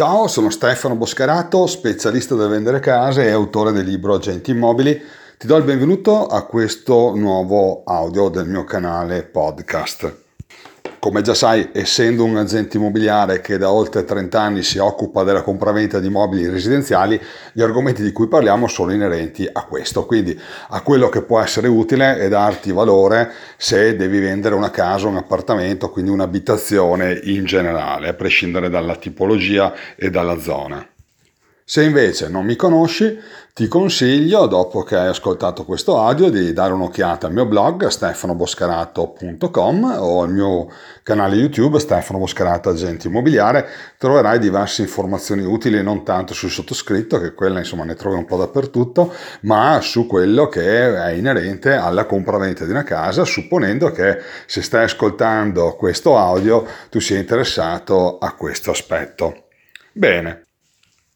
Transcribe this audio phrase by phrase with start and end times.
[0.00, 4.98] Ciao, sono Stefano Boscarato, specialista del vendere case e autore del libro Agenti Immobili.
[5.36, 10.29] Ti do il benvenuto a questo nuovo audio del mio canale podcast.
[11.00, 15.40] Come già sai, essendo un agente immobiliare che da oltre 30 anni si occupa della
[15.40, 17.18] compravendita di immobili residenziali,
[17.54, 20.38] gli argomenti di cui parliamo sono inerenti a questo, quindi
[20.68, 25.16] a quello che può essere utile e darti valore se devi vendere una casa, un
[25.16, 30.86] appartamento, quindi un'abitazione in generale, a prescindere dalla tipologia e dalla zona.
[31.70, 33.16] Se invece non mi conosci,
[33.54, 39.98] ti consiglio, dopo che hai ascoltato questo audio, di dare un'occhiata al mio blog stefanoboscarato.com
[40.00, 40.66] o al mio
[41.04, 43.68] canale YouTube Stefano Boscarato Agente Immobiliare.
[43.98, 48.38] Troverai diverse informazioni utili non tanto sul sottoscritto, che quella insomma ne trovi un po'
[48.38, 54.60] dappertutto, ma su quello che è inerente alla compravendita di una casa, supponendo che se
[54.60, 59.44] stai ascoltando questo audio tu sia interessato a questo aspetto.
[59.92, 60.46] Bene,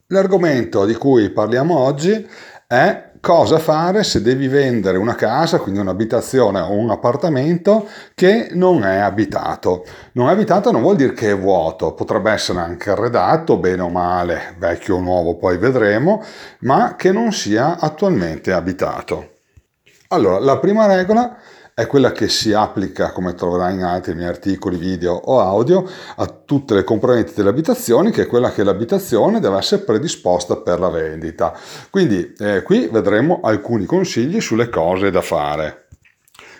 [0.09, 2.29] L'argomento di cui parliamo oggi
[2.67, 8.85] è cosa fare se devi vendere una casa, quindi un'abitazione o un appartamento che non
[8.85, 9.87] è abitato.
[10.13, 13.89] Non è abitato non vuol dire che è vuoto, potrebbe essere anche arredato, bene o
[13.89, 16.23] male, vecchio o nuovo, poi vedremo,
[16.61, 19.31] ma che non sia attualmente abitato.
[20.09, 21.39] Allora, la prima regola è
[21.75, 25.85] è quella che si applica, come troverai in altri miei articoli, video o audio,
[26.17, 30.79] a tutte le componenti delle abitazioni, che è quella che l'abitazione deve essere predisposta per
[30.79, 31.53] la vendita.
[31.91, 35.84] Quindi eh, qui vedremo alcuni consigli sulle cose da fare.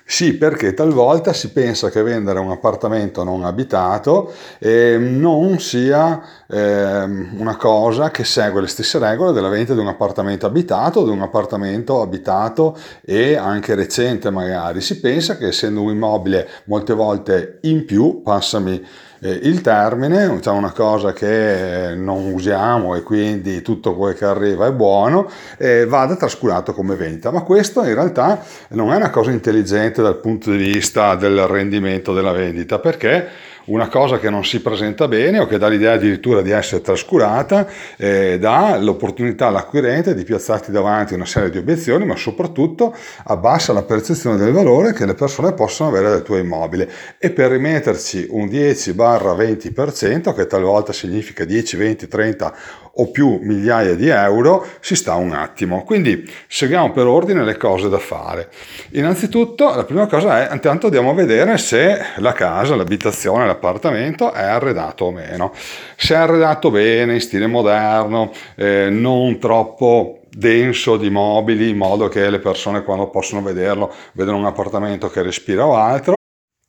[0.07, 7.03] Sì, perché talvolta si pensa che vendere un appartamento non abitato eh, non sia eh,
[7.05, 11.11] una cosa che segue le stesse regole della vendita di un appartamento abitato o di
[11.11, 14.83] un appartamento abitato e anche recente magari.
[14.83, 18.85] Si pensa che essendo un immobile molte volte in più, passami
[19.31, 24.73] il termine, diciamo una cosa che non usiamo e quindi tutto quello che arriva è
[24.73, 27.31] buono, eh, vada trascurato come vendita.
[27.31, 32.13] Ma questo in realtà non è una cosa intelligente dal punto di vista del rendimento
[32.13, 36.43] della vendita, perché una cosa che non si presenta bene o che dà l'idea addirittura
[36.43, 37.67] di essere trascurata,
[37.97, 42.95] eh, dà l'opportunità all'acquirente di piazzarti davanti una serie di obiezioni, ma soprattutto
[43.25, 46.91] abbassa la percezione del valore che le persone possono avere del tuo immobile.
[47.19, 52.55] E per rimetterci un 10-20%, che talvolta significa 10, 20, 30
[52.97, 55.83] o più migliaia di euro, si sta un attimo.
[55.85, 58.49] Quindi seguiamo per ordine le cose da fare.
[58.93, 64.43] Innanzitutto, la prima cosa è, intanto andiamo a vedere se la casa, l'abitazione, l'appartamento è
[64.43, 65.53] arredato o meno.
[65.97, 72.09] Se è arredato bene, in stile moderno, eh, non troppo denso di mobili in modo
[72.09, 76.15] che le persone quando possono vederlo vedono un appartamento che respira o altro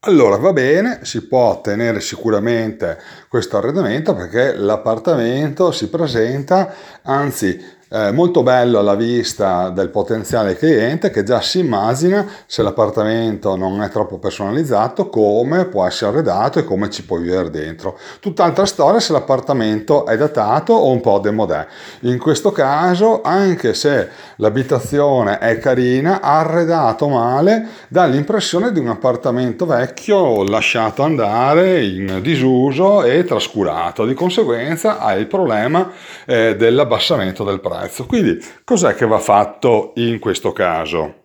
[0.06, 8.12] allora va bene, si può ottenere sicuramente questo arredamento perché l'appartamento si presenta, anzi eh,
[8.12, 13.90] molto bello alla vista del potenziale cliente che già si immagina se l'appartamento non è
[13.90, 17.97] troppo personalizzato come può essere arredato e come ci può vivere dentro.
[18.19, 21.68] Tutt'altra storia se l'appartamento è datato o un po' demodè.
[22.01, 29.68] In questo caso, anche se l'abitazione è carina, arredato male, dà l'impressione di un appartamento
[29.68, 34.06] vecchio lasciato andare in disuso e trascurato.
[34.06, 35.91] Di conseguenza hai il problema
[36.25, 38.06] eh, dell'abbassamento del prezzo prezzo.
[38.06, 41.25] Quindi cos'è che va fatto in questo caso?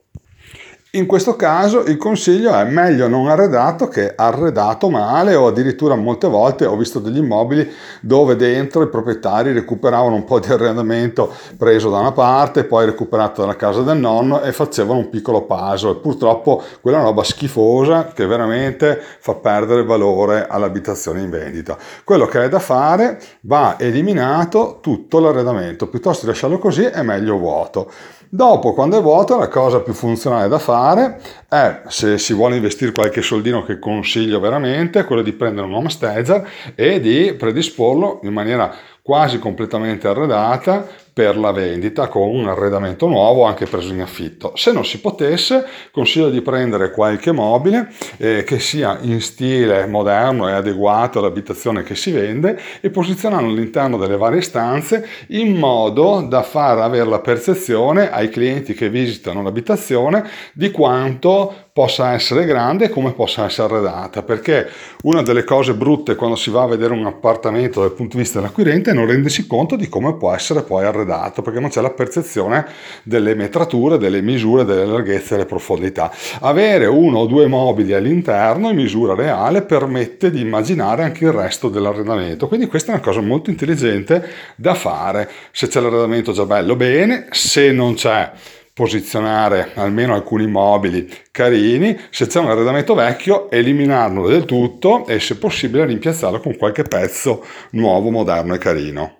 [0.94, 6.26] In questo caso il consiglio è meglio non arredato che arredato male o addirittura molte
[6.26, 7.70] volte ho visto degli immobili
[8.00, 13.40] dove dentro i proprietari recuperavano un po' di arredamento preso da una parte, poi recuperato
[13.40, 15.94] dalla casa del nonno e facevano un piccolo puzzle.
[15.94, 21.78] Purtroppo quella roba schifosa che veramente fa perdere valore all'abitazione in vendita.
[22.02, 27.38] Quello che è da fare va eliminato tutto l'arredamento, piuttosto di lasciarlo così è meglio
[27.38, 27.92] vuoto.
[28.32, 32.92] Dopo, quando è vuoto, la cosa più funzionale da fare è, se si vuole investire
[32.92, 38.32] qualche soldino che consiglio veramente, quello di prendere un home stager e di predisporlo in
[38.32, 44.52] maniera quasi completamente arredata per la vendita con un arredamento nuovo anche preso in affitto.
[44.54, 50.48] Se non si potesse, consiglio di prendere qualche mobile eh, che sia in stile moderno
[50.48, 56.42] e adeguato all'abitazione che si vende e posizionarlo all'interno delle varie stanze in modo da
[56.42, 62.88] far avere la percezione ai clienti che visitano l'abitazione di quanto possa essere grande e
[62.90, 64.68] come possa essere arredata, perché
[65.02, 68.38] una delle cose brutte quando si va a vedere un appartamento dal punto di vista
[68.38, 71.80] dell'acquirente è non rendersi conto di come può essere poi arredata arredato perché non c'è
[71.80, 72.66] la percezione
[73.02, 76.12] delle metrature, delle misure, delle larghezze e delle profondità.
[76.40, 81.68] Avere uno o due mobili all'interno in misura reale permette di immaginare anche il resto
[81.68, 85.28] dell'arredamento, quindi questa è una cosa molto intelligente da fare.
[85.52, 88.30] Se c'è l'arredamento già bello, bene, se non c'è
[88.72, 95.36] posizionare almeno alcuni mobili carini, se c'è un arredamento vecchio eliminarlo del tutto e se
[95.36, 99.19] possibile rimpiazzarlo con qualche pezzo nuovo, moderno e carino.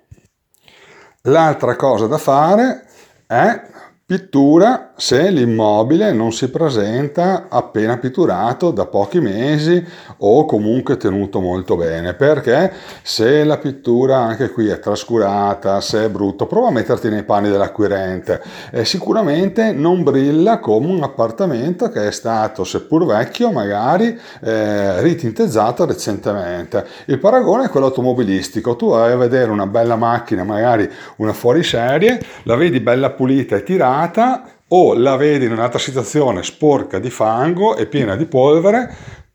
[1.25, 2.87] L'altra cosa da fare
[3.27, 3.63] è
[4.11, 9.83] Pittura se l'immobile non si presenta appena pitturato da pochi mesi
[10.19, 12.73] o comunque tenuto molto bene, perché
[13.03, 17.51] se la pittura anche qui è trascurata, se è brutto, prova a metterti nei panni
[17.51, 18.43] dell'acquirente
[18.73, 25.87] e sicuramente non brilla come un appartamento che è stato, seppur vecchio, magari eh, ritintezzato
[25.87, 26.85] recentemente.
[27.05, 32.21] Il paragone è quello automobilistico, tu vai a vedere una bella macchina, magari una fuoriserie,
[32.43, 37.11] la vedi bella pulita e tirata, baggnata o la vedi in un'altra situazione sporca di
[37.11, 38.95] fango e piena di polvere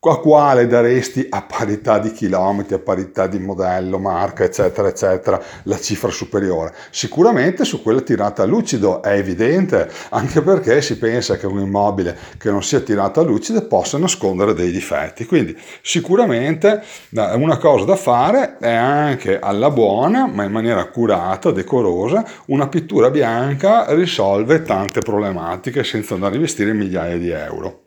[0.10, 5.80] a quale daresti a parità di chilometri, a parità di modello, marca, eccetera, eccetera, la
[5.80, 6.74] cifra superiore?
[6.92, 12.18] Sicuramente su quella tirata a lucido è evidente, anche perché si pensa che un immobile
[12.38, 15.26] che non sia tirato a lucido possa nascondere dei difetti.
[15.26, 22.24] Quindi sicuramente una cosa da fare è anche alla buona, ma in maniera accurata, decorosa,
[22.48, 27.82] una pittura bianca risolve tante problematiche senza andare a investire migliaia di euro.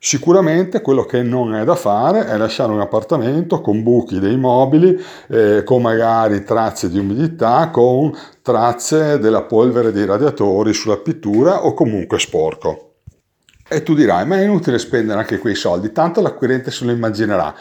[0.00, 4.96] Sicuramente quello che non è da fare è lasciare un appartamento con buchi dei mobili,
[5.28, 11.74] eh, con magari tracce di umidità, con tracce della polvere dei radiatori sulla pittura o
[11.74, 12.87] comunque sporco.
[13.70, 17.54] E tu dirai, ma è inutile spendere anche quei soldi, tanto l'acquirente se lo immaginerà.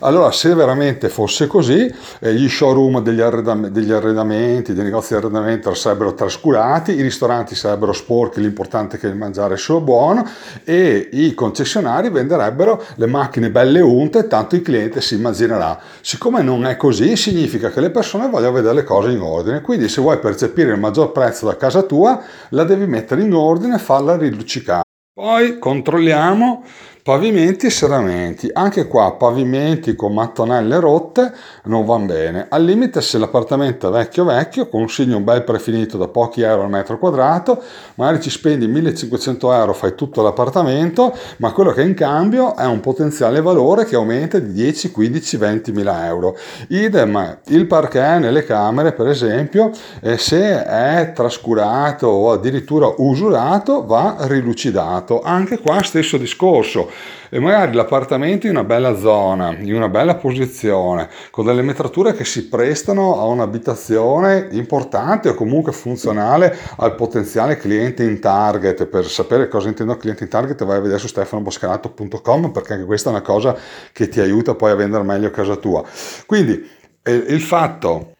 [0.00, 5.20] Allora, se veramente fosse così, eh, gli showroom degli, arredam- degli, arredamenti, dei negozi di
[5.20, 10.28] arredamento sarebbero trascurati, i ristoranti sarebbero sporchi, l'importante è che il mangiare sia buono
[10.64, 15.80] e i concessionari venderebbero le macchine belle unte, tanto il cliente si immaginerà.
[16.02, 19.88] Siccome non è così, significa che le persone vogliono vedere le cose in ordine, quindi
[19.88, 22.20] se vuoi percepire il maggior prezzo da casa tua,
[22.50, 24.83] la devi mettere in ordine e farla riluccicare.
[25.14, 26.64] Poi controlliamo
[27.04, 31.34] Pavimenti e serramenti, anche qua pavimenti con mattonelle rotte
[31.64, 32.46] non vanno bene.
[32.48, 36.70] Al limite se l'appartamento è vecchio vecchio, consiglio un bel prefinito da pochi euro al
[36.70, 37.62] metro quadrato,
[37.96, 42.80] magari ci spendi 1500 euro, fai tutto l'appartamento, ma quello che in cambio è un
[42.80, 46.38] potenziale valore che aumenta di 10, 15, 20 mila euro.
[46.68, 54.16] Idem il parquet nelle camere per esempio, eh, se è trascurato o addirittura usurato va
[54.20, 55.20] rilucidato.
[55.20, 56.92] Anche qua stesso discorso
[57.28, 62.24] e magari l'appartamento in una bella zona, in una bella posizione, con delle metrature che
[62.24, 68.86] si prestano a un'abitazione importante o comunque funzionale al potenziale cliente in target.
[68.86, 73.10] Per sapere cosa intendo cliente in target vai a vedere su stefanoboscanato.com perché anche questa
[73.10, 73.56] è una cosa
[73.92, 75.82] che ti aiuta poi a vendere meglio casa tua.
[76.26, 76.70] Quindi
[77.06, 78.13] il fatto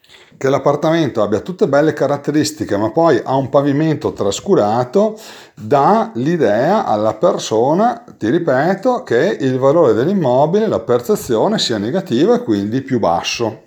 [0.44, 5.19] che l'appartamento abbia tutte belle caratteristiche ma poi ha un pavimento trascurato
[5.55, 12.43] dà l'idea alla persona, ti ripeto, che il valore dell'immobile, la percezione sia negativa e
[12.43, 13.62] quindi più basso.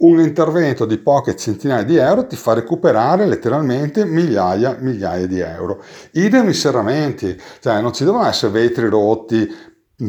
[0.00, 5.82] Un intervento di poche centinaia di euro ti fa recuperare letteralmente migliaia, migliaia di euro.
[6.12, 9.48] Idem i serramenti, cioè non ci devono essere vetri rotti,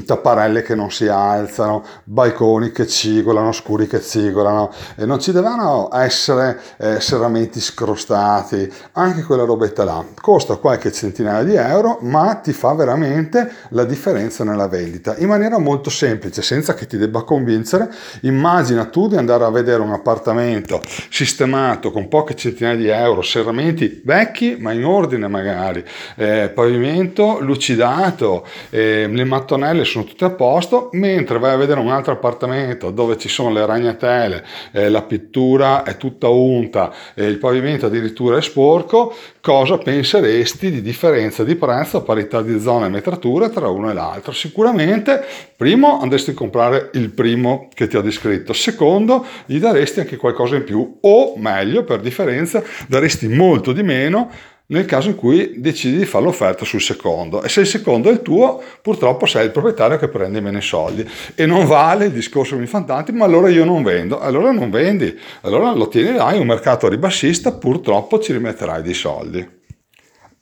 [0.06, 5.90] tapparelle che non si alzano, balconi che cigolano, scuri che cigolano, e non ci devono
[5.94, 10.04] essere eh, serramenti scrostati, anche quella robetta là.
[10.20, 15.58] Costa qualche centinaia di euro, ma ti fa veramente la differenza nella vendita, in maniera
[15.58, 17.90] molto semplice, senza che ti debba convincere.
[18.22, 24.02] Immagina tu di andare a vedere un appartamento sistemato con poche centinaia di euro, serramenti
[24.04, 25.84] vecchi, ma in ordine magari,
[26.16, 31.80] eh, pavimento lucidato, eh, le mattonelle quelle sono tutte a posto, mentre vai a vedere
[31.80, 37.26] un altro appartamento dove ci sono le ragnatele, eh, la pittura è tutta unta e
[37.26, 42.90] il pavimento addirittura è sporco, cosa penseresti di differenza di prezzo parità di zone e
[42.90, 44.32] metrature tra uno e l'altro?
[44.32, 45.24] Sicuramente,
[45.56, 50.56] primo, andresti a comprare il primo che ti ho descritto, secondo, gli daresti anche qualcosa
[50.56, 54.30] in più o meglio, per differenza, daresti molto di meno
[54.72, 57.44] nel caso in cui decidi di fare l'offerta sul secondo.
[57.44, 61.08] E se il secondo è il tuo purtroppo sei il proprietario che prende meno soldi.
[61.36, 62.68] E non vale il discorso con i
[63.12, 64.20] ma allora io non vendo.
[64.20, 65.18] Allora non vendi.
[65.42, 69.60] Allora lo tieni un mercato ribassista purtroppo ci rimetterai dei soldi.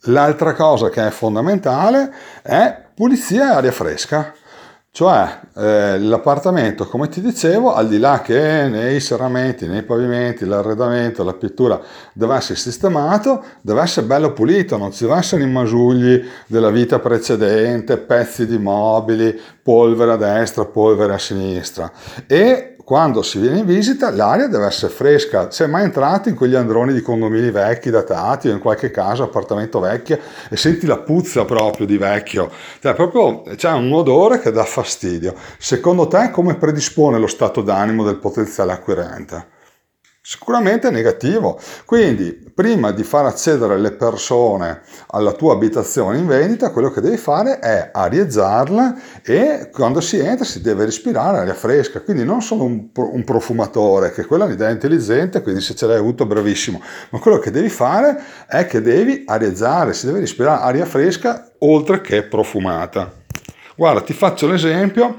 [0.04, 2.10] L'altra cosa che è fondamentale
[2.42, 4.34] è pulizia e aria fresca
[4.92, 11.22] Cioè eh, l'appartamento, come ti dicevo, al di là che nei serramenti, nei pavimenti, l'arredamento,
[11.22, 11.80] la pittura
[12.12, 16.98] deve essere sistemato, deve essere bello pulito, non ci devono essere i masugli della vita
[16.98, 21.90] precedente, pezzi di mobili, polvere a destra, polvere a sinistra.
[22.26, 25.52] E quando si viene in visita l'aria deve essere fresca.
[25.52, 29.78] Sei mai entrato in quegli androni di condomini vecchi, datati o in qualche casa, appartamento
[29.78, 30.18] vecchio
[30.48, 32.50] e senti la puzza proprio di vecchio?
[32.80, 35.36] Cioè, proprio c'è un odore che dà fastidio.
[35.56, 39.58] Secondo te come predispone lo stato d'animo del potenziale acquirente?
[40.22, 41.58] Sicuramente negativo.
[41.86, 47.16] Quindi, prima di far accedere le persone alla tua abitazione in vendita, quello che devi
[47.16, 52.02] fare è arieggiarla e quando si entra si deve respirare aria fresca.
[52.02, 56.26] Quindi non solo un, un profumatore, che quella è intelligente, quindi se ce l'hai avuto
[56.26, 61.50] bravissimo, ma quello che devi fare è che devi arieggiare, si deve respirare aria fresca
[61.60, 63.10] oltre che profumata.
[63.74, 65.16] Guarda, ti faccio l'esempio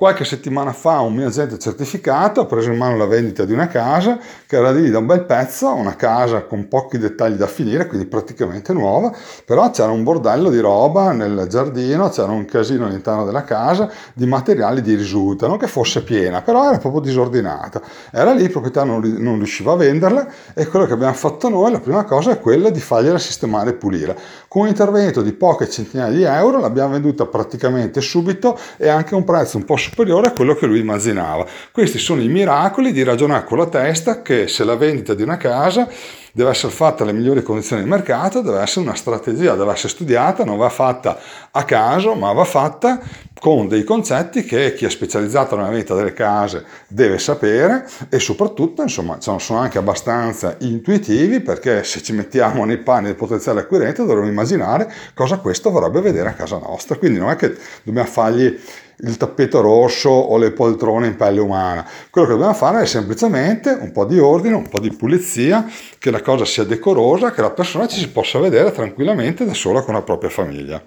[0.00, 3.66] Qualche settimana fa un mio agente certificato ha preso in mano la vendita di una
[3.66, 7.86] casa che era lì da un bel pezzo, una casa con pochi dettagli da finire,
[7.86, 9.12] quindi praticamente nuova,
[9.44, 14.24] però c'era un bordello di roba nel giardino, c'era un casino all'interno della casa di
[14.24, 17.82] materiali di risulta, non che fosse piena, però era proprio disordinata.
[18.10, 21.72] Era lì, il proprietario non, non riusciva a venderla e quello che abbiamo fatto noi,
[21.72, 24.16] la prima cosa è quella di fargliela sistemare e pulire.
[24.50, 29.16] Con un intervento di poche centinaia di euro l'abbiamo venduta praticamente subito e anche a
[29.16, 31.46] un prezzo un po' superiore a quello che lui immaginava.
[31.70, 35.36] Questi sono i miracoli di ragionare con la testa che se la vendita di una
[35.36, 35.88] casa
[36.32, 40.44] deve essere fatta alle migliori condizioni di mercato, deve essere una strategia, deve essere studiata,
[40.44, 41.18] non va fatta
[41.50, 43.00] a caso, ma va fatta
[43.40, 48.82] con dei concetti che chi è specializzato nella vendita delle case deve sapere e soprattutto
[48.82, 54.28] insomma sono anche abbastanza intuitivi perché se ci mettiamo nei panni del potenziale acquirente dovremmo
[54.28, 56.96] immaginare cosa questo vorrebbe vedere a casa nostra.
[56.96, 58.58] Quindi non è che dobbiamo fargli
[59.02, 61.86] il tappeto rosso o le poltrone in pelle umana.
[62.10, 65.66] Quello che dobbiamo fare è semplicemente un po' di ordine, un po' di pulizia,
[65.98, 69.82] che la cosa sia decorosa, che la persona ci si possa vedere tranquillamente da sola
[69.82, 70.82] con la propria famiglia.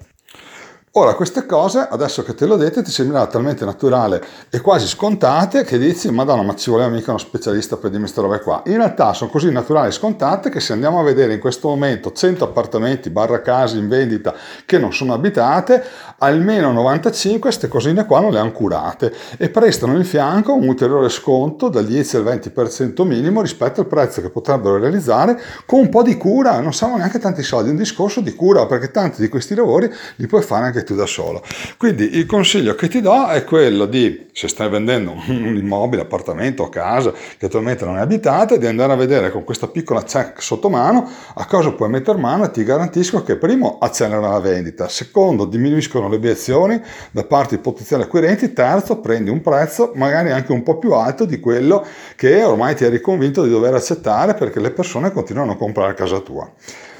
[0.95, 5.63] Ora, queste cose, adesso che te l'ho dette, ti sembrano talmente naturali e quasi scontate
[5.63, 8.61] che dici, madonna, ma ci voleva mica uno specialista per dirmi queste robe qua.
[8.67, 12.11] In realtà sono così naturali e scontate che se andiamo a vedere in questo momento
[12.11, 14.35] 100 appartamenti barra case in vendita
[14.67, 15.83] che non sono abitate,
[16.19, 21.09] almeno 95 queste cosine qua non le hanno curate e prestano in fianco un ulteriore
[21.09, 26.03] sconto dal 10 al 20% minimo rispetto al prezzo che potrebbero realizzare con un po'
[26.03, 29.27] di cura, non siamo neanche tanti soldi, è un discorso di cura perché tanti di
[29.27, 31.41] questi lavori li puoi fare anche tu da solo.
[31.77, 36.63] Quindi il consiglio che ti do è quello di, se stai vendendo un immobile, appartamento
[36.63, 40.41] o casa che attualmente non è abitata, di andare a vedere con questa piccola check
[40.41, 44.87] sotto mano a cosa puoi mettere mano e ti garantisco che primo accelera la vendita,
[44.87, 50.51] secondo diminuiscono le obiezioni da parte di potenziali acquirenti, terzo prendi un prezzo magari anche
[50.51, 51.85] un po' più alto di quello
[52.15, 56.19] che ormai ti eri convinto di dover accettare perché le persone continuano a comprare casa
[56.19, 56.49] tua.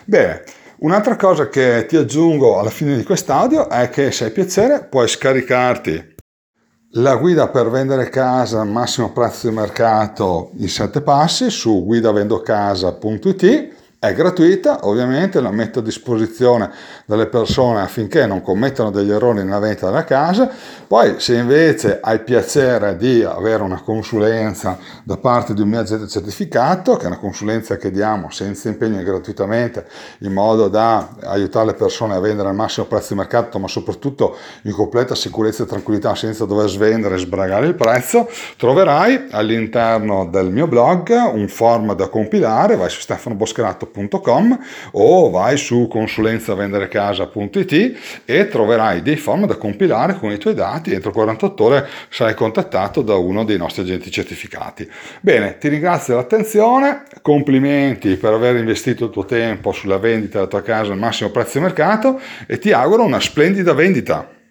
[0.06, 0.44] Bene,
[0.80, 5.08] Un'altra cosa che ti aggiungo alla fine di quest'audio è che se hai piacere puoi
[5.08, 6.12] scaricarti
[6.96, 13.83] la guida per vendere casa al massimo prezzo di mercato in 7 passi su guidavendocasa.it
[14.04, 16.70] è gratuita, ovviamente la metto a disposizione
[17.06, 20.50] delle persone affinché non commettano degli errori nella vendita della casa.
[20.86, 26.10] Poi se invece hai piacere di avere una consulenza da parte di un mio agente
[26.10, 29.86] certificato, che è una consulenza che diamo senza impegno e gratuitamente
[30.20, 34.36] in modo da aiutare le persone a vendere al massimo prezzo di mercato, ma soprattutto
[34.64, 40.52] in completa sicurezza e tranquillità senza dover svendere e sbragare il prezzo, troverai all'interno del
[40.52, 44.60] mio blog un form da compilare, vai su stefanoboscherato.com www.consulenzavenderecasa.com
[44.92, 50.94] o vai su consulenzavenderecasa.it e troverai dei form da compilare con i tuoi dati.
[50.94, 54.90] Entro 48 ore sarai contattato da uno dei nostri agenti certificati.
[55.22, 60.62] Bene, ti ringrazio dell'attenzione, complimenti per aver investito il tuo tempo sulla vendita della tua
[60.62, 64.42] casa al massimo prezzo mercato e ti auguro una splendida vendita.